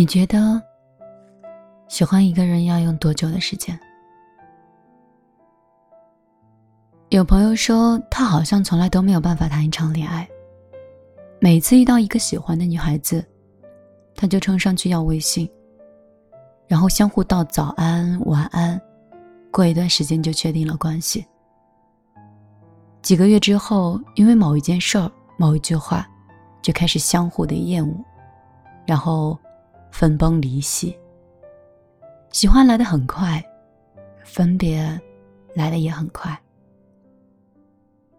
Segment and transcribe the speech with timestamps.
[0.00, 0.58] 你觉得
[1.86, 3.78] 喜欢一个人要用多久的时间？
[7.10, 10.26] 有朋友说，他好像从来都没有办法谈一场恋爱。
[11.38, 13.22] 每次遇到一个喜欢的女孩子，
[14.16, 15.46] 他就冲上去要微信，
[16.66, 18.80] 然后相互道早安、晚安，
[19.50, 21.26] 过一段时间就确定了关系。
[23.02, 26.08] 几个月之后，因为某一件事儿、某一句话，
[26.62, 27.94] 就开始相互的厌恶，
[28.86, 29.38] 然后。
[29.90, 30.96] 分崩离析，
[32.30, 33.44] 喜欢来的很快，
[34.24, 35.00] 分别
[35.54, 36.40] 来的也很快。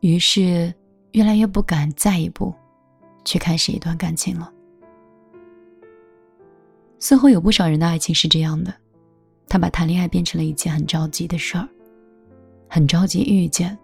[0.00, 0.72] 于是，
[1.12, 2.54] 越来越不敢再一步，
[3.24, 4.52] 去开始一段感情了。
[6.98, 8.72] 似乎有不少人的爱情是这样的，
[9.48, 11.68] 他把谈恋爱变成了一件很着急的事儿，
[12.68, 13.76] 很着急遇见，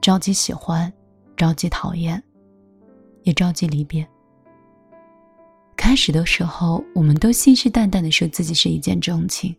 [0.00, 0.92] 着急喜欢，
[1.36, 2.22] 着急讨厌，
[3.22, 4.06] 也着急离别。
[5.88, 9.56] 开始的时候，我们都信誓旦旦的说自己是一见钟情。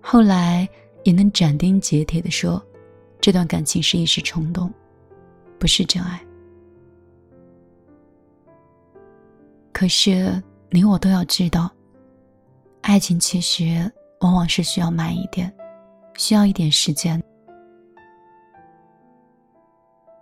[0.00, 0.68] 后来
[1.02, 2.64] 也能斩钉截铁的说，
[3.20, 4.72] 这段感情是一时冲动，
[5.58, 6.24] 不是真爱。
[9.72, 11.68] 可是你我都要知道，
[12.82, 15.52] 爱情其实往往是需要慢一点，
[16.16, 17.20] 需要一点时间。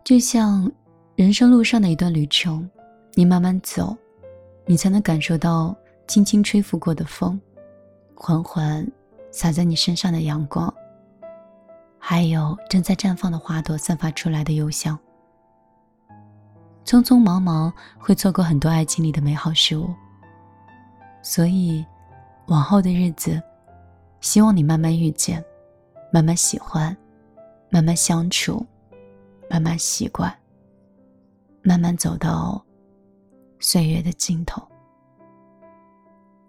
[0.04, 0.72] 就像
[1.16, 2.66] 人生路上的一段旅程，
[3.12, 3.94] 你慢慢走。
[4.70, 5.74] 你才能感受到
[6.06, 7.40] 轻轻吹拂过的风，
[8.14, 8.86] 缓缓
[9.30, 10.72] 洒在你身上的阳光，
[11.98, 14.98] 还有正在绽放的花朵散发出来的幽香。
[16.84, 19.88] 匆匆忙忙会错过很多爱情里的美好事物，
[21.22, 21.82] 所以
[22.48, 23.42] 往后的日子，
[24.20, 25.42] 希望你慢慢遇见，
[26.12, 26.94] 慢慢喜欢，
[27.70, 28.66] 慢慢相处，
[29.48, 30.30] 慢慢习惯，
[31.62, 32.62] 慢慢走到。
[33.60, 34.62] 岁月的尽头。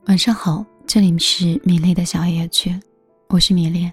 [0.06, 2.80] 晚上好，这里是米粒的小夜曲，
[3.30, 3.92] 我是米粒。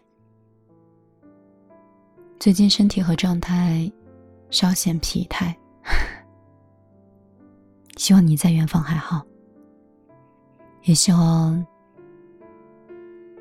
[2.38, 3.91] 最近身体和状态
[4.50, 5.56] 稍显疲态，
[7.97, 9.25] 希望你在远方还好，
[10.83, 11.65] 也希望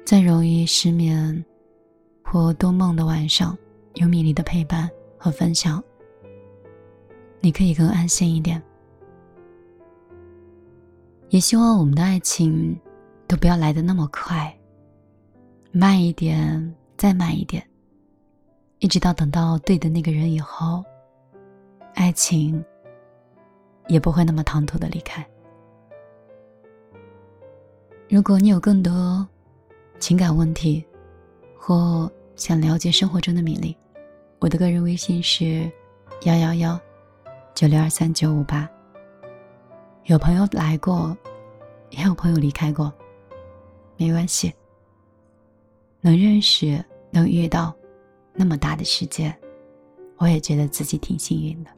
[0.05, 1.43] 在容易失眠
[2.23, 3.57] 或多梦的晚上，
[3.95, 5.83] 有米粒的陪伴和分享，
[7.41, 8.61] 你可以更安心一点。
[11.35, 12.73] 也希望我们的爱情
[13.27, 14.57] 都不要来的那么快，
[15.69, 17.61] 慢一点，再慢一点，
[18.79, 20.81] 一直到等到对的那个人以后，
[21.93, 22.63] 爱情
[23.89, 25.27] 也不会那么唐突的离开。
[28.07, 29.27] 如果你有更多
[29.99, 30.85] 情感问题，
[31.59, 33.75] 或想了解生活中的米粒，
[34.39, 35.69] 我的个人微信是
[36.21, 36.79] 幺幺幺
[37.53, 38.69] 九六二三九五八。
[40.05, 41.17] 有朋友来过，
[41.89, 42.93] 也有朋友离开过，
[43.97, 44.53] 没关系。
[45.99, 47.75] 能认识，能遇到，
[48.31, 49.35] 那么大的世界，
[50.17, 51.71] 我也觉得自己挺幸运的。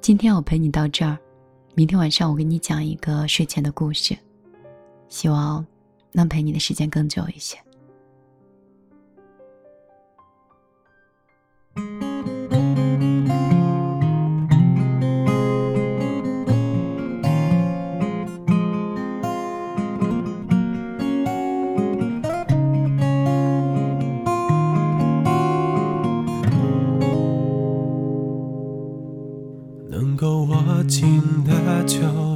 [0.00, 1.18] 今天我陪你到这儿，
[1.74, 4.16] 明天晚上我给你讲一个睡前的故事，
[5.08, 5.66] 希望
[6.12, 7.58] 能陪你的时间更久一些。